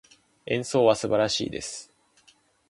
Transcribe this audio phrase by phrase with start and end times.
[0.47, 1.93] 演奏は素晴らしいです。